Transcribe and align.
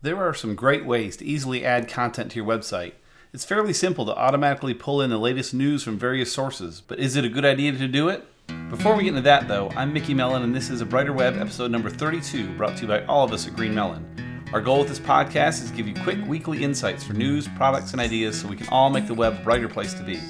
There 0.00 0.24
are 0.24 0.32
some 0.32 0.54
great 0.54 0.86
ways 0.86 1.16
to 1.16 1.24
easily 1.24 1.64
add 1.64 1.88
content 1.88 2.30
to 2.30 2.36
your 2.36 2.46
website. 2.46 2.92
It's 3.32 3.44
fairly 3.44 3.72
simple 3.72 4.06
to 4.06 4.14
automatically 4.14 4.72
pull 4.72 5.02
in 5.02 5.10
the 5.10 5.18
latest 5.18 5.52
news 5.52 5.82
from 5.82 5.98
various 5.98 6.32
sources, 6.32 6.80
but 6.80 7.00
is 7.00 7.16
it 7.16 7.24
a 7.24 7.28
good 7.28 7.44
idea 7.44 7.72
to 7.72 7.88
do 7.88 8.08
it? 8.08 8.24
Before 8.70 8.94
we 8.94 9.02
get 9.02 9.08
into 9.08 9.22
that, 9.22 9.48
though, 9.48 9.70
I'm 9.70 9.92
Mickey 9.92 10.14
Mellen, 10.14 10.44
and 10.44 10.54
this 10.54 10.70
is 10.70 10.80
a 10.80 10.86
Brighter 10.86 11.12
Web 11.12 11.36
episode 11.36 11.72
number 11.72 11.90
32, 11.90 12.54
brought 12.54 12.76
to 12.76 12.82
you 12.82 12.86
by 12.86 13.04
all 13.06 13.24
of 13.24 13.32
us 13.32 13.48
at 13.48 13.54
GreenMellen. 13.54 14.04
Our 14.52 14.60
goal 14.60 14.78
with 14.78 14.88
this 14.88 15.00
podcast 15.00 15.64
is 15.64 15.72
to 15.72 15.76
give 15.76 15.88
you 15.88 15.94
quick 16.04 16.24
weekly 16.28 16.62
insights 16.62 17.02
for 17.02 17.14
news, 17.14 17.48
products, 17.56 17.90
and 17.90 18.00
ideas 18.00 18.40
so 18.40 18.46
we 18.46 18.54
can 18.54 18.68
all 18.68 18.90
make 18.90 19.08
the 19.08 19.14
web 19.14 19.40
a 19.40 19.42
brighter 19.42 19.68
place 19.68 19.94
to 19.94 20.04
be. 20.04 20.20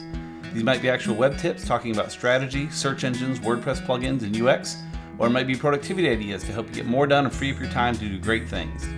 These 0.54 0.64
might 0.64 0.80
be 0.80 0.88
actual 0.88 1.14
web 1.14 1.36
tips 1.36 1.66
talking 1.66 1.92
about 1.92 2.10
strategy, 2.10 2.70
search 2.70 3.04
engines, 3.04 3.38
WordPress 3.40 3.84
plugins, 3.84 4.22
and 4.22 4.34
UX, 4.34 4.78
or 5.18 5.26
it 5.26 5.30
might 5.30 5.46
be 5.46 5.54
productivity 5.54 6.08
ideas 6.08 6.42
to 6.44 6.52
help 6.52 6.68
you 6.68 6.74
get 6.74 6.86
more 6.86 7.06
done 7.06 7.26
and 7.26 7.34
free 7.34 7.52
up 7.52 7.60
your 7.60 7.68
time 7.68 7.92
to 7.92 8.00
do 8.00 8.18
great 8.18 8.48
things. 8.48 8.88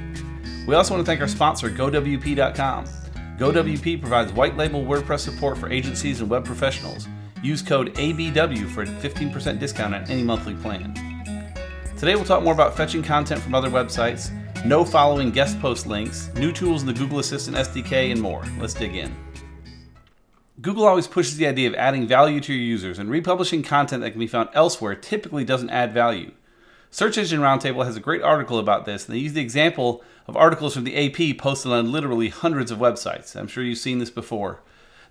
We 0.71 0.77
also 0.77 0.95
want 0.95 1.05
to 1.05 1.11
thank 1.11 1.21
our 1.21 1.27
sponsor, 1.27 1.69
GoWP.com. 1.69 2.85
GoWP 3.39 4.01
provides 4.01 4.33
white 4.33 4.57
label 4.57 4.85
WordPress 4.85 5.19
support 5.19 5.59
for 5.59 5.69
agencies 5.69 6.21
and 6.21 6.31
web 6.31 6.45
professionals. 6.45 7.09
Use 7.43 7.61
code 7.61 7.93
ABW 7.97 8.69
for 8.69 8.83
a 8.83 8.87
15% 8.87 9.59
discount 9.59 9.97
on 9.97 10.09
any 10.09 10.23
monthly 10.23 10.55
plan. 10.55 10.95
Today 11.99 12.15
we'll 12.15 12.25
talk 12.25 12.45
more 12.45 12.55
about 12.55 12.77
fetching 12.77 13.03
content 13.03 13.43
from 13.43 13.53
other 13.53 13.69
websites, 13.69 14.31
no 14.65 14.85
following 14.85 15.33
guest 15.33 15.59
post 15.59 15.89
links, 15.89 16.31
new 16.37 16.53
tools 16.53 16.83
in 16.83 16.87
the 16.87 16.95
Google 16.95 17.19
Assistant 17.19 17.57
SDK, 17.57 18.13
and 18.13 18.21
more. 18.21 18.45
Let's 18.61 18.75
dig 18.75 18.95
in. 18.95 19.13
Google 20.61 20.87
always 20.87 21.09
pushes 21.09 21.37
the 21.37 21.49
idea 21.49 21.69
of 21.69 21.75
adding 21.75 22.07
value 22.07 22.41
to 22.43 22.55
your 22.55 22.63
users, 22.63 23.01
and 23.01 23.11
republishing 23.11 23.65
content 23.65 24.05
that 24.05 24.13
can 24.13 24.21
be 24.21 24.29
found 24.29 24.51
elsewhere 24.55 24.95
typically 24.95 25.45
doesn't 25.45 25.71
add 25.71 25.93
value. 25.93 26.31
Search 26.93 27.17
Engine 27.17 27.41
Roundtable 27.41 27.85
has 27.85 27.97
a 27.97 28.01
great 28.01 28.23
article 28.23 28.59
about 28.59 28.85
this, 28.85 29.07
and 29.07 29.15
they 29.15 29.21
use 29.21 29.33
the 29.33 29.41
example 29.41 30.03
of 30.27 30.37
articles 30.37 30.75
from 30.75 30.83
the 30.83 30.97
AP 30.97 31.39
posted 31.39 31.71
on 31.71 31.93
literally 31.93 32.29
hundreds 32.29 32.73
of 32.73 32.79
websites. 32.79 33.37
I'm 33.37 33.47
sure 33.47 33.63
you've 33.63 33.79
seen 33.79 34.01
this 34.01 34.11
before. 34.11 34.61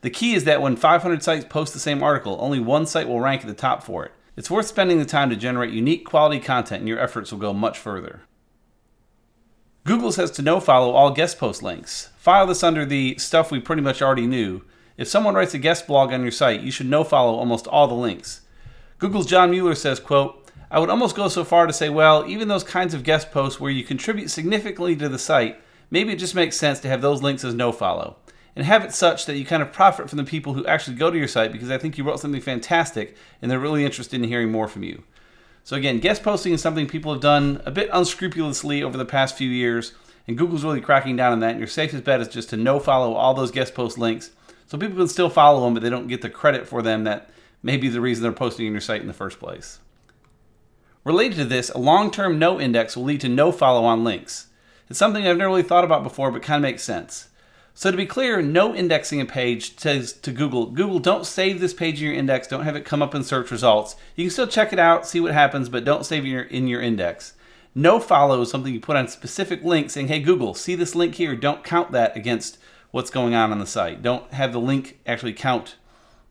The 0.02 0.09
key 0.09 0.33
is 0.33 0.44
that 0.44 0.61
when 0.61 0.75
500 0.75 1.23
sites 1.23 1.45
post 1.49 1.73
the 1.73 1.80
same 1.80 2.03
article, 2.03 2.38
only 2.41 2.59
one 2.59 2.86
site 2.86 3.08
will 3.08 3.21
rank 3.21 3.41
at 3.41 3.47
the 3.47 3.53
top 3.53 3.81
for 3.81 4.05
it. 4.05 4.11
It's 4.36 4.52
worth 4.52 4.67
spending 4.67 4.99
the 4.99 5.05
time 5.05 5.30
to 5.30 5.36
generate 5.38 5.71
unique 5.71 6.05
quality 6.05 6.39
content, 6.39 6.80
and 6.80 6.88
your 6.88 6.99
efforts 6.99 7.31
will 7.31 7.39
go 7.39 7.53
much 7.53 7.77
further. 7.77 8.21
Google 9.86 10.11
says 10.11 10.31
to 10.31 10.41
no 10.41 10.59
follow 10.59 10.91
all 10.91 11.11
guest 11.11 11.39
post 11.39 11.64
links. 11.64 12.09
File 12.17 12.47
this 12.47 12.64
under 12.64 12.86
the 12.86 13.17
stuff 13.17 13.52
we 13.52 13.59
pretty 13.59 13.81
much 13.81 14.02
already 14.02 14.27
knew. 14.27 14.64
If 14.97 15.08
someone 15.08 15.33
writes 15.33 15.53
a 15.53 15.59
guest 15.59 15.88
blog 15.88 16.11
on 16.11 16.23
your 16.23 16.31
site, 16.31 16.61
you 16.61 16.71
should 16.71 16.89
no 16.89 17.05
follow 17.05 17.36
almost 17.36 17.67
all 17.67 17.88
the 17.88 17.93
links. 17.93 18.41
Google's 18.97 19.25
John 19.25 19.52
Mueller 19.52 19.75
says, 19.75 19.99
quote, 19.99 20.48
I 20.72 20.80
would 20.80 20.89
almost 20.89 21.16
go 21.16 21.28
so 21.28 21.44
far 21.44 21.66
to 21.66 21.73
say, 21.73 21.89
well, 21.89 22.25
even 22.28 22.48
those 22.48 22.64
kinds 22.64 22.94
of 22.94 23.03
guest 23.03 23.31
posts 23.31 23.59
where 23.59 23.72
you 23.72 23.84
contribute 23.84 24.30
significantly 24.30 24.95
to 24.98 25.09
the 25.09 25.17
site, 25.17 25.59
maybe 25.89 26.14
it 26.14 26.20
just 26.20 26.36
makes 26.36 26.58
sense 26.58 26.80
to 26.81 26.88
have 26.88 27.02
those 27.02 27.23
links 27.23 27.44
as 27.44 27.56
no 27.56 27.72
follow. 27.72 28.17
And 28.56 28.66
have 28.66 28.84
it 28.84 28.94
such 28.94 29.26
that 29.26 29.38
you 29.38 29.45
kind 29.45 29.64
of 29.64 29.72
profit 29.72 30.09
from 30.09 30.17
the 30.17 30.23
people 30.23 30.53
who 30.53 30.66
actually 30.66 30.98
go 30.98 31.09
to 31.09 31.17
your 31.17 31.28
site 31.28 31.52
because 31.52 31.72
I 31.72 31.78
think 31.78 31.98
you 31.98 32.03
wrote 32.03 32.20
something 32.20 32.42
fantastic 32.42 33.16
and 33.42 33.50
they're 33.50 33.59
really 33.59 33.86
interested 33.86 34.22
in 34.22 34.28
hearing 34.28 34.52
more 34.52 34.67
from 34.67 34.84
you. 34.84 35.03
So, 35.64 35.76
again, 35.76 36.00
guest 36.00 36.23
posting 36.23 36.53
is 36.53 36.61
something 36.61 36.88
people 36.88 37.14
have 37.14 37.22
done 37.22 37.61
a 37.66 37.72
bit 37.72 37.89
unscrupulously 37.94 38.83
over 38.83 38.98
the 38.98 39.06
past 39.06 39.38
few 39.38 39.50
years, 39.50 39.94
and 40.28 40.38
Google's 40.38 40.64
really 40.64 40.81
cracking 40.81 41.16
down 41.16 41.31
on 41.31 41.39
that. 41.42 41.52
And 41.52 41.59
your 41.59 41.67
safest 41.67 42.04
bet 42.04 42.22
is 42.22 42.28
just 42.28 42.50
to 42.50 42.58
no 42.58 42.80
follow 42.80 43.14
all 43.14 43.33
those 43.33 43.52
guest 43.52 43.73
post 43.73 43.98
links 43.98 44.31
so 44.67 44.78
people 44.78 44.98
can 44.98 45.08
still 45.08 45.30
follow 45.30 45.64
them, 45.64 45.73
but 45.73 45.81
they 45.81 45.89
don't 45.89 46.08
get 46.08 46.22
the 46.22 46.30
credit 46.30 46.67
for 46.67 46.81
them 46.81 47.04
that 47.06 47.30
may 47.64 47.78
be 47.78 47.88
the 47.88 48.02
reason 48.02 48.23
they're 48.23 48.31
posting 48.31 48.67
on 48.67 48.72
your 48.72 48.81
site 48.81 49.02
in 49.02 49.08
the 49.08 49.14
first 49.14 49.39
place. 49.39 49.80
Related 51.09 51.38
to 51.38 51.45
this, 51.45 51.71
a 51.71 51.79
long 51.79 52.11
term 52.11 52.38
no 52.38 52.61
index 52.61 52.95
will 52.95 53.05
lead 53.05 53.21
to 53.21 53.29
no 53.29 53.52
follow 53.52 53.83
on 53.83 54.03
links. 54.03 54.45
It's 54.91 54.99
something 54.99 55.25
I've 55.25 55.38
never 55.38 55.49
really 55.49 55.63
thought 55.63 55.83
about 55.83 56.03
before, 56.03 56.29
but 56.29 56.43
kind 56.43 56.57
of 56.57 56.69
makes 56.69 56.83
sense. 56.83 57.29
So, 57.73 57.89
to 57.89 57.97
be 57.97 58.05
clear, 58.05 58.43
no 58.43 58.75
indexing 58.75 59.19
a 59.19 59.25
page 59.25 59.80
says 59.80 60.13
to 60.13 60.31
Google, 60.31 60.67
Google, 60.67 60.99
don't 60.99 61.25
save 61.25 61.59
this 61.59 61.73
page 61.73 61.99
in 61.99 62.09
your 62.09 62.15
index, 62.15 62.47
don't 62.47 62.63
have 62.63 62.75
it 62.75 62.85
come 62.85 63.02
up 63.02 63.15
in 63.15 63.23
search 63.23 63.49
results. 63.49 63.95
You 64.15 64.25
can 64.25 64.30
still 64.30 64.45
check 64.45 64.71
it 64.71 64.77
out, 64.77 65.08
see 65.08 65.19
what 65.19 65.31
happens, 65.31 65.67
but 65.67 65.83
don't 65.83 66.05
save 66.05 66.25
it 66.25 66.27
in 66.27 66.31
your, 66.31 66.43
in 66.43 66.67
your 66.67 66.81
index. 66.83 67.33
No 67.73 67.99
follow 67.99 68.42
is 68.42 68.52
something 68.52 68.71
you 68.71 68.80
put 68.80 68.95
on 68.95 69.08
specific 69.08 69.64
links 69.64 69.93
saying, 69.93 70.09
hey, 70.09 70.19
Google, 70.19 70.53
see 70.53 70.75
this 70.75 70.93
link 70.93 71.15
here. 71.15 71.36
Don't 71.36 71.64
count 71.64 71.92
that 71.92 72.15
against 72.15 72.59
what's 72.92 73.09
going 73.09 73.33
on 73.33 73.52
on 73.52 73.58
the 73.58 73.65
site. 73.65 74.03
Don't 74.03 74.31
have 74.31 74.53
the 74.53 74.59
link 74.59 74.99
actually 75.08 75.33
count 75.33 75.75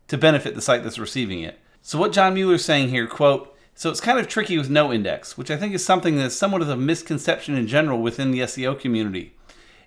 to 0.06 0.16
benefit 0.16 0.54
the 0.54 0.62
site 0.62 0.84
that's 0.84 1.00
receiving 1.00 1.40
it. 1.40 1.58
So, 1.82 1.98
what 1.98 2.12
John 2.12 2.34
Mueller 2.34 2.54
is 2.54 2.64
saying 2.64 2.90
here, 2.90 3.08
quote, 3.08 3.56
so 3.78 3.90
it's 3.90 4.00
kind 4.00 4.18
of 4.18 4.26
tricky 4.26 4.58
with 4.58 4.68
no 4.68 4.92
index, 4.92 5.38
which 5.38 5.52
I 5.52 5.56
think 5.56 5.72
is 5.72 5.84
something 5.84 6.16
that's 6.16 6.34
somewhat 6.34 6.62
of 6.62 6.68
a 6.68 6.76
misconception 6.76 7.54
in 7.54 7.68
general 7.68 8.02
within 8.02 8.32
the 8.32 8.40
SEO 8.40 8.76
community. 8.76 9.34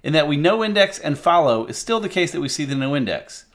In 0.02 0.14
that 0.14 0.30
we 0.30 0.38
no 0.38 0.64
index 0.64 0.98
and 0.98 1.20
follow 1.20 1.66
is 1.66 1.78
still 1.78 2.00
the 2.00 2.08
case 2.08 2.32
that 2.32 2.40
we 2.40 2.48
see 2.48 2.64
the 2.64 2.74
no 2.74 2.96
index. 2.96 3.48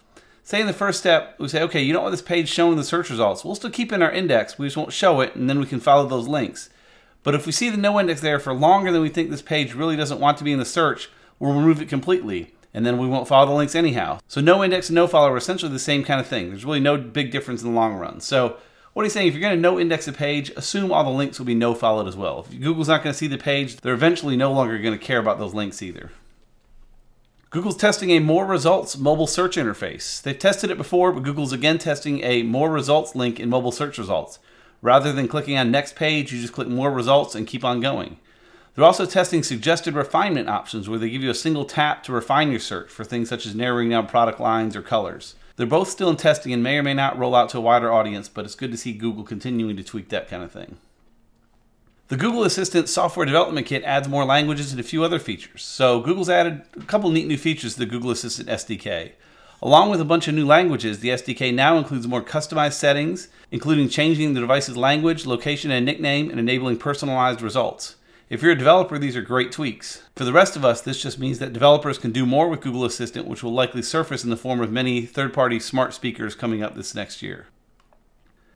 Say 0.42 0.60
in 0.60 0.66
the 0.66 0.74
first 0.74 1.00
step, 1.00 1.36
we 1.38 1.48
say, 1.48 1.62
okay, 1.62 1.80
you 1.80 1.94
don't 1.94 2.02
want 2.02 2.12
this 2.12 2.20
page 2.20 2.50
showing 2.50 2.76
the 2.76 2.84
search 2.84 3.08
results. 3.08 3.46
We'll 3.46 3.54
still 3.54 3.70
keep 3.70 3.94
in 3.94 4.02
our 4.02 4.12
index, 4.12 4.58
we 4.58 4.66
just 4.66 4.76
won't 4.76 4.92
show 4.92 5.22
it, 5.22 5.34
and 5.34 5.48
then 5.48 5.58
we 5.58 5.64
can 5.64 5.80
follow 5.80 6.06
those 6.06 6.28
links. 6.28 6.68
But 7.22 7.34
if 7.34 7.46
we 7.46 7.52
see 7.52 7.70
the 7.70 7.78
no 7.78 7.98
index 7.98 8.20
there 8.20 8.38
for 8.38 8.52
longer 8.52 8.92
than 8.92 9.00
we 9.00 9.08
think 9.08 9.30
this 9.30 9.40
page 9.40 9.72
really 9.72 9.96
doesn't 9.96 10.20
want 10.20 10.36
to 10.36 10.44
be 10.44 10.52
in 10.52 10.58
the 10.58 10.66
search, 10.66 11.08
we'll 11.38 11.54
remove 11.54 11.80
it 11.80 11.88
completely, 11.88 12.52
and 12.74 12.84
then 12.84 12.98
we 12.98 13.08
won't 13.08 13.26
follow 13.26 13.46
the 13.46 13.54
links 13.54 13.74
anyhow. 13.74 14.18
So 14.28 14.42
no 14.42 14.62
index 14.62 14.90
and 14.90 14.96
no 14.96 15.06
follow 15.06 15.30
are 15.30 15.38
essentially 15.38 15.72
the 15.72 15.78
same 15.78 16.04
kind 16.04 16.20
of 16.20 16.26
thing. 16.26 16.50
There's 16.50 16.66
really 16.66 16.78
no 16.78 16.98
big 16.98 17.30
difference 17.30 17.62
in 17.62 17.70
the 17.70 17.74
long 17.74 17.94
run. 17.94 18.20
So 18.20 18.58
what 18.96 19.04
he's 19.04 19.12
saying, 19.12 19.28
if 19.28 19.34
you're 19.34 19.42
going 19.42 19.54
to 19.54 19.60
no 19.60 19.78
index 19.78 20.08
a 20.08 20.12
page, 20.14 20.48
assume 20.56 20.90
all 20.90 21.04
the 21.04 21.10
links 21.10 21.38
will 21.38 21.44
be 21.44 21.54
no 21.54 21.74
followed 21.74 22.08
as 22.08 22.16
well. 22.16 22.46
If 22.50 22.58
Google's 22.58 22.88
not 22.88 23.02
going 23.04 23.12
to 23.12 23.18
see 23.18 23.26
the 23.26 23.36
page, 23.36 23.76
they're 23.76 23.92
eventually 23.92 24.38
no 24.38 24.50
longer 24.54 24.78
going 24.78 24.98
to 24.98 25.04
care 25.04 25.18
about 25.18 25.38
those 25.38 25.52
links 25.52 25.82
either. 25.82 26.12
Google's 27.50 27.76
testing 27.76 28.08
a 28.08 28.20
more 28.20 28.46
results 28.46 28.96
mobile 28.96 29.26
search 29.26 29.56
interface. 29.56 30.22
They've 30.22 30.38
tested 30.38 30.70
it 30.70 30.78
before, 30.78 31.12
but 31.12 31.24
Google's 31.24 31.52
again 31.52 31.76
testing 31.76 32.24
a 32.24 32.42
more 32.42 32.70
results 32.70 33.14
link 33.14 33.38
in 33.38 33.50
mobile 33.50 33.70
search 33.70 33.98
results. 33.98 34.38
Rather 34.80 35.12
than 35.12 35.28
clicking 35.28 35.58
on 35.58 35.70
next 35.70 35.94
page, 35.94 36.32
you 36.32 36.40
just 36.40 36.54
click 36.54 36.66
more 36.66 36.90
results 36.90 37.34
and 37.34 37.46
keep 37.46 37.66
on 37.66 37.82
going. 37.82 38.16
They're 38.74 38.84
also 38.86 39.04
testing 39.04 39.42
suggested 39.42 39.94
refinement 39.94 40.48
options 40.48 40.88
where 40.88 40.98
they 40.98 41.10
give 41.10 41.22
you 41.22 41.28
a 41.28 41.34
single 41.34 41.66
tap 41.66 42.02
to 42.04 42.12
refine 42.12 42.50
your 42.50 42.60
search 42.60 42.88
for 42.88 43.04
things 43.04 43.28
such 43.28 43.44
as 43.44 43.54
narrowing 43.54 43.90
down 43.90 44.06
product 44.06 44.40
lines 44.40 44.74
or 44.74 44.80
colors. 44.80 45.34
They're 45.56 45.66
both 45.66 45.88
still 45.88 46.10
in 46.10 46.16
testing 46.16 46.52
and 46.52 46.62
may 46.62 46.76
or 46.76 46.82
may 46.82 46.94
not 46.94 47.18
roll 47.18 47.34
out 47.34 47.48
to 47.50 47.58
a 47.58 47.62
wider 47.62 47.92
audience, 47.92 48.28
but 48.28 48.44
it's 48.44 48.54
good 48.54 48.70
to 48.70 48.76
see 48.76 48.92
Google 48.92 49.24
continuing 49.24 49.76
to 49.76 49.82
tweak 49.82 50.10
that 50.10 50.28
kind 50.28 50.42
of 50.42 50.52
thing. 50.52 50.76
The 52.08 52.16
Google 52.16 52.44
Assistant 52.44 52.88
Software 52.88 53.26
Development 53.26 53.66
Kit 53.66 53.82
adds 53.82 54.08
more 54.08 54.24
languages 54.24 54.70
and 54.70 54.78
a 54.78 54.84
few 54.84 55.02
other 55.02 55.18
features. 55.18 55.64
So, 55.64 56.00
Google's 56.00 56.30
added 56.30 56.62
a 56.76 56.84
couple 56.84 57.10
neat 57.10 57.26
new 57.26 57.38
features 57.38 57.72
to 57.72 57.80
the 57.80 57.86
Google 57.86 58.12
Assistant 58.12 58.48
SDK. 58.48 59.12
Along 59.62 59.90
with 59.90 60.00
a 60.00 60.04
bunch 60.04 60.28
of 60.28 60.34
new 60.34 60.46
languages, 60.46 61.00
the 61.00 61.08
SDK 61.08 61.52
now 61.52 61.78
includes 61.78 62.06
more 62.06 62.22
customized 62.22 62.74
settings, 62.74 63.28
including 63.50 63.88
changing 63.88 64.34
the 64.34 64.40
device's 64.40 64.76
language, 64.76 65.26
location, 65.26 65.70
and 65.70 65.86
nickname, 65.86 66.30
and 66.30 66.38
enabling 66.38 66.76
personalized 66.76 67.40
results. 67.40 67.96
If 68.28 68.42
you're 68.42 68.52
a 68.52 68.58
developer, 68.58 68.98
these 68.98 69.14
are 69.14 69.22
great 69.22 69.52
tweaks. 69.52 70.02
For 70.16 70.24
the 70.24 70.32
rest 70.32 70.56
of 70.56 70.64
us, 70.64 70.80
this 70.80 71.00
just 71.00 71.20
means 71.20 71.38
that 71.38 71.52
developers 71.52 71.96
can 71.96 72.10
do 72.10 72.26
more 72.26 72.48
with 72.48 72.60
Google 72.60 72.84
Assistant, 72.84 73.28
which 73.28 73.44
will 73.44 73.52
likely 73.52 73.82
surface 73.82 74.24
in 74.24 74.30
the 74.30 74.36
form 74.36 74.60
of 74.60 74.72
many 74.72 75.06
third 75.06 75.32
party 75.32 75.60
smart 75.60 75.94
speakers 75.94 76.34
coming 76.34 76.60
up 76.60 76.74
this 76.74 76.92
next 76.92 77.22
year. 77.22 77.46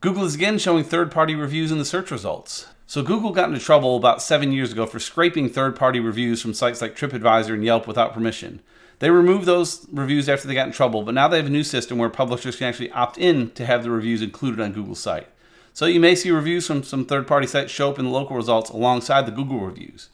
Google 0.00 0.24
is 0.24 0.34
again 0.34 0.58
showing 0.58 0.82
third 0.82 1.12
party 1.12 1.36
reviews 1.36 1.70
in 1.70 1.78
the 1.78 1.84
search 1.84 2.10
results. 2.10 2.66
So, 2.88 3.04
Google 3.04 3.30
got 3.30 3.48
into 3.48 3.64
trouble 3.64 3.96
about 3.96 4.20
seven 4.20 4.50
years 4.50 4.72
ago 4.72 4.86
for 4.86 4.98
scraping 4.98 5.48
third 5.48 5.76
party 5.76 6.00
reviews 6.00 6.42
from 6.42 6.52
sites 6.52 6.82
like 6.82 6.96
TripAdvisor 6.96 7.54
and 7.54 7.64
Yelp 7.64 7.86
without 7.86 8.12
permission. 8.12 8.62
They 8.98 9.10
removed 9.10 9.46
those 9.46 9.86
reviews 9.92 10.28
after 10.28 10.48
they 10.48 10.54
got 10.54 10.66
in 10.66 10.72
trouble, 10.72 11.04
but 11.04 11.14
now 11.14 11.28
they 11.28 11.36
have 11.36 11.46
a 11.46 11.50
new 11.50 11.62
system 11.62 11.96
where 11.96 12.10
publishers 12.10 12.56
can 12.56 12.66
actually 12.66 12.90
opt 12.90 13.18
in 13.18 13.52
to 13.52 13.64
have 13.66 13.84
the 13.84 13.90
reviews 13.92 14.20
included 14.20 14.58
on 14.58 14.72
Google's 14.72 14.98
site. 14.98 15.28
So 15.72 15.86
you 15.86 16.00
may 16.00 16.14
see 16.14 16.30
reviews 16.30 16.66
from 16.66 16.82
some 16.82 17.04
third 17.04 17.26
party 17.26 17.46
sites 17.46 17.72
show 17.72 17.90
up 17.90 17.98
in 17.98 18.04
the 18.04 18.10
local 18.10 18.36
results 18.36 18.70
alongside 18.70 19.26
the 19.26 19.32
Google 19.32 19.60
reviews. 19.60 20.08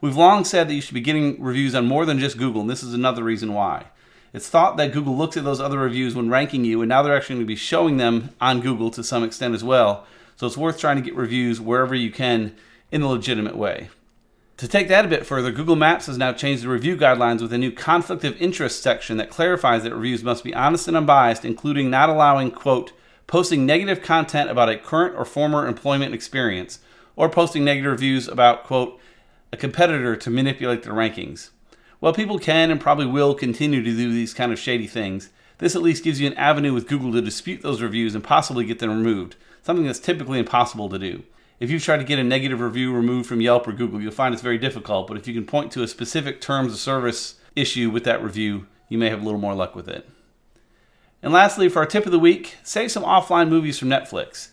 We've 0.00 0.16
long 0.16 0.44
said 0.44 0.68
that 0.68 0.74
you 0.74 0.80
should 0.80 0.94
be 0.94 1.00
getting 1.00 1.40
reviews 1.42 1.74
on 1.74 1.86
more 1.86 2.06
than 2.06 2.18
just 2.18 2.38
Google, 2.38 2.62
and 2.62 2.70
this 2.70 2.82
is 2.82 2.94
another 2.94 3.22
reason 3.22 3.52
why. 3.52 3.86
It's 4.32 4.48
thought 4.48 4.76
that 4.76 4.92
Google 4.92 5.16
looks 5.16 5.36
at 5.36 5.44
those 5.44 5.60
other 5.60 5.78
reviews 5.78 6.14
when 6.14 6.30
ranking 6.30 6.64
you, 6.64 6.80
and 6.80 6.88
now 6.88 7.02
they're 7.02 7.16
actually 7.16 7.36
going 7.36 7.46
to 7.46 7.48
be 7.48 7.56
showing 7.56 7.96
them 7.96 8.30
on 8.40 8.60
Google 8.60 8.90
to 8.92 9.04
some 9.04 9.24
extent 9.24 9.54
as 9.54 9.64
well. 9.64 10.06
So 10.36 10.46
it's 10.46 10.56
worth 10.56 10.78
trying 10.78 10.96
to 10.96 11.02
get 11.02 11.16
reviews 11.16 11.60
wherever 11.60 11.94
you 11.94 12.10
can 12.10 12.56
in 12.90 13.02
a 13.02 13.08
legitimate 13.08 13.56
way. 13.56 13.90
To 14.56 14.68
take 14.68 14.88
that 14.88 15.04
a 15.04 15.08
bit 15.08 15.26
further, 15.26 15.50
Google 15.50 15.76
Maps 15.76 16.06
has 16.06 16.18
now 16.18 16.32
changed 16.32 16.62
the 16.62 16.68
review 16.68 16.96
guidelines 16.96 17.42
with 17.42 17.52
a 17.52 17.58
new 17.58 17.72
conflict 17.72 18.24
of 18.24 18.40
interest 18.40 18.82
section 18.82 19.16
that 19.16 19.30
clarifies 19.30 19.82
that 19.82 19.94
reviews 19.94 20.22
must 20.22 20.44
be 20.44 20.54
honest 20.54 20.86
and 20.86 20.96
unbiased, 20.96 21.44
including 21.44 21.90
not 21.90 22.08
allowing, 22.08 22.50
quote, 22.50 22.92
posting 23.30 23.64
negative 23.64 24.02
content 24.02 24.50
about 24.50 24.68
a 24.68 24.76
current 24.76 25.14
or 25.16 25.24
former 25.24 25.68
employment 25.68 26.12
experience, 26.12 26.80
or 27.14 27.28
posting 27.28 27.64
negative 27.64 27.92
reviews 27.92 28.26
about, 28.26 28.64
quote, 28.64 28.98
a 29.52 29.56
competitor 29.56 30.16
to 30.16 30.28
manipulate 30.28 30.82
their 30.82 30.94
rankings. 30.94 31.50
While 32.00 32.12
people 32.12 32.40
can 32.40 32.72
and 32.72 32.80
probably 32.80 33.06
will 33.06 33.36
continue 33.36 33.84
to 33.84 33.96
do 33.96 34.12
these 34.12 34.34
kind 34.34 34.50
of 34.52 34.58
shady 34.58 34.88
things, 34.88 35.30
this 35.58 35.76
at 35.76 35.82
least 35.82 36.02
gives 36.02 36.20
you 36.20 36.26
an 36.26 36.34
avenue 36.34 36.74
with 36.74 36.88
Google 36.88 37.12
to 37.12 37.22
dispute 37.22 37.62
those 37.62 37.80
reviews 37.80 38.16
and 38.16 38.24
possibly 38.24 38.64
get 38.64 38.80
them 38.80 38.90
removed, 38.90 39.36
something 39.62 39.86
that's 39.86 40.00
typically 40.00 40.40
impossible 40.40 40.88
to 40.88 40.98
do. 40.98 41.22
If 41.60 41.70
you've 41.70 41.84
tried 41.84 41.98
to 41.98 42.04
get 42.04 42.18
a 42.18 42.24
negative 42.24 42.58
review 42.58 42.92
removed 42.92 43.28
from 43.28 43.40
Yelp 43.40 43.68
or 43.68 43.72
Google, 43.72 44.00
you'll 44.00 44.10
find 44.10 44.34
it's 44.34 44.42
very 44.42 44.58
difficult, 44.58 45.06
but 45.06 45.16
if 45.16 45.28
you 45.28 45.34
can 45.34 45.46
point 45.46 45.70
to 45.70 45.84
a 45.84 45.88
specific 45.88 46.40
terms 46.40 46.72
of 46.72 46.80
service 46.80 47.36
issue 47.54 47.90
with 47.90 48.02
that 48.02 48.24
review, 48.24 48.66
you 48.88 48.98
may 48.98 49.08
have 49.08 49.20
a 49.20 49.24
little 49.24 49.38
more 49.38 49.54
luck 49.54 49.76
with 49.76 49.88
it. 49.88 50.10
And 51.22 51.32
lastly, 51.32 51.68
for 51.68 51.80
our 51.80 51.86
tip 51.86 52.06
of 52.06 52.12
the 52.12 52.18
week, 52.18 52.56
save 52.62 52.90
some 52.90 53.02
offline 53.02 53.48
movies 53.48 53.78
from 53.78 53.88
Netflix. 53.88 54.48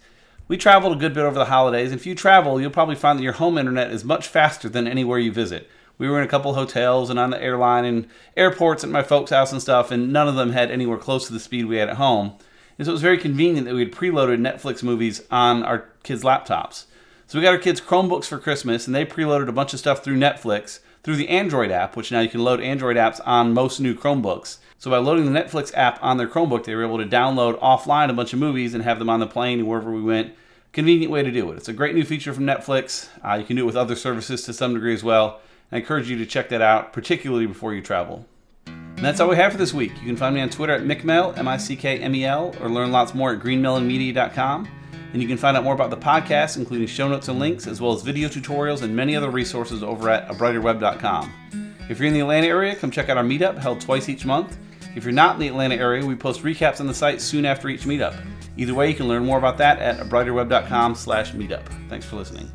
We 0.50 0.58
traveled 0.58 0.96
a 0.96 1.00
good 1.00 1.14
bit 1.14 1.24
over 1.24 1.38
the 1.38 1.46
holidays. 1.46 1.92
If 1.92 2.06
you 2.06 2.16
travel, 2.16 2.60
you'll 2.60 2.72
probably 2.72 2.96
find 2.96 3.18
that 3.18 3.24
your 3.24 3.34
home 3.34 3.58
internet 3.58 3.92
is 3.92 4.04
much 4.04 4.28
faster 4.28 4.70
than 4.70 4.88
anywhere 4.88 5.20
you 5.20 5.32
visit. 5.32 5.70
We 5.98 6.10
were 6.10 6.20
in 6.20 6.26
a 6.26 6.30
couple 6.30 6.54
hotels 6.54 7.10
and 7.10 7.18
on 7.18 7.32
the 7.32 7.42
airline 7.42 7.86
and 7.86 8.08
airports 8.36 8.84
at 8.84 8.90
my 8.90 9.02
folks' 9.02 9.32
house 9.32 9.52
and 9.52 9.62
stuff, 9.62 9.92
and 9.92 10.14
none 10.14 10.28
of 10.28 10.36
them 10.36 10.52
had 10.52 10.70
anywhere 10.70 10.98
close 10.98 11.28
to 11.28 11.34
the 11.34 11.40
speed 11.40 11.66
we 11.66 11.78
had 11.78 11.90
at 11.90 11.98
home. 11.98 12.34
And 12.78 12.86
so 12.86 12.92
it 12.92 12.94
was 12.94 13.02
very 13.02 13.18
convenient 13.18 13.66
that 13.66 13.74
we 13.74 13.84
had 13.84 13.92
preloaded 13.92 14.40
Netflix 14.40 14.84
movies 14.84 15.24
on 15.32 15.64
our 15.64 15.90
kids' 16.04 16.24
laptops. 16.24 16.86
So 17.26 17.40
we 17.40 17.44
got 17.44 17.54
our 17.54 17.60
kids 17.60 17.82
Chromebooks 17.82 18.26
for 18.26 18.38
Christmas, 18.38 18.86
and 18.86 18.96
they 18.96 19.06
preloaded 19.06 19.50
a 19.50 19.54
bunch 19.54 19.74
of 19.74 19.80
stuff 19.80 20.04
through 20.04 20.18
Netflix 20.18 20.80
through 21.08 21.16
the 21.16 21.30
Android 21.30 21.72
app, 21.72 21.96
which 21.96 22.12
now 22.12 22.20
you 22.20 22.28
can 22.28 22.44
load 22.44 22.60
Android 22.60 22.98
apps 22.98 23.22
on 23.26 23.54
most 23.54 23.80
new 23.80 23.96
Chromebooks. 23.96 24.58
So 24.78 24.92
by 24.92 24.98
loading 24.98 25.32
the 25.32 25.40
Netflix 25.40 25.72
app 25.74 26.04
on 26.04 26.18
their 26.18 26.28
Chromebook, 26.28 26.66
they 26.66 26.76
were 26.76 26.84
able 26.84 26.98
to 26.98 27.06
download 27.06 27.58
offline 27.62 28.10
a 28.10 28.14
bunch 28.14 28.34
of 28.34 28.40
movies 28.40 28.74
and 28.74 28.84
have 28.84 29.00
them 29.00 29.10
on 29.10 29.22
the 29.22 29.26
plane 29.26 29.66
wherever 29.66 29.90
we 29.90 30.02
went. 30.02 30.36
Convenient 30.74 31.10
way 31.10 31.24
to 31.24 31.32
do 31.32 31.50
it. 31.50 31.56
It's 31.56 31.70
a 31.70 31.74
great 31.74 31.96
new 31.96 32.04
feature 32.04 32.34
from 32.34 32.44
Netflix. 32.44 33.08
Uh, 33.24 33.36
you 33.36 33.46
can 33.46 33.56
do 33.56 33.64
it 33.64 33.66
with 33.66 33.78
other 33.78 33.96
services 33.96 34.44
to 34.44 34.52
some 34.52 34.74
degree 34.74 34.94
as 34.94 35.02
well. 35.02 35.40
I 35.72 35.78
encourage 35.78 36.10
you 36.10 36.18
to 36.18 36.26
check 36.26 36.50
that 36.50 36.62
out, 36.62 36.92
particularly 36.92 37.46
before 37.46 37.74
you 37.74 37.82
travel. 37.82 38.26
And 38.66 39.00
that's 39.06 39.22
all 39.22 39.30
we 39.30 39.38
have 39.38 39.54
for 39.54 39.58
this 39.58 39.74
week. 39.74 39.94
You 40.02 40.08
can 40.08 40.18
find 40.18 40.36
me 40.36 40.42
on 40.42 40.50
Twitter 40.50 40.74
at 40.74 40.84
MickMel, 40.84 41.38
M 41.38 41.48
I 41.48 41.56
C 41.56 41.78
K 41.78 42.00
M 42.00 42.16
E 42.16 42.26
L, 42.26 42.54
or 42.60 42.68
learn 42.68 42.92
lots 42.92 43.14
more 43.14 43.32
at 43.32 43.40
greenmellenmedia.com. 43.40 44.68
And 45.14 45.22
you 45.22 45.28
can 45.28 45.38
find 45.38 45.56
out 45.56 45.64
more 45.64 45.74
about 45.74 45.90
the 45.90 45.98
podcast, 45.98 46.58
including 46.58 46.88
show 46.88 47.08
notes 47.08 47.28
and 47.28 47.40
links, 47.40 47.66
as 47.66 47.80
well 47.80 47.94
as 47.94 48.02
video 48.02 48.28
tutorials 48.28 48.82
and 48.82 48.96
many 48.96 49.16
other 49.16 49.30
resources 49.30 49.84
over 49.84 50.10
at 50.10 50.28
abrighterweb.com. 50.28 51.76
If 51.90 52.00
you're 52.00 52.08
in 52.08 52.14
the 52.14 52.20
Atlanta 52.20 52.48
area, 52.48 52.76
come 52.76 52.92
check 52.92 53.10
out 53.10 53.18
our 53.18 53.24
meetup 53.24 53.58
held 53.58 53.80
twice 53.80 54.10
each 54.10 54.26
month. 54.26 54.58
If 54.96 55.04
you're 55.04 55.14
not 55.14 55.36
in 55.36 55.42
the 55.42 55.48
Atlanta 55.48 55.76
area, 55.76 56.06
we 56.06 56.16
post 56.16 56.44
recaps 56.44 56.80
on 56.80 56.88
the 56.88 56.94
site 56.94 57.22
soon 57.22 57.46
after 57.46 57.70
each 57.70 57.84
meetup. 57.84 58.20
Either 58.58 58.74
way, 58.74 58.90
you 58.90 58.96
can 58.96 59.08
learn 59.08 59.24
more 59.24 59.38
about 59.38 59.58
that 59.60 59.80
at 59.80 60.00
abrighterweb.com 60.00 60.96
slash 60.96 61.32
meetup. 61.34 61.64
Thanks 61.88 62.06
for 62.06 62.16
listening. 62.16 62.52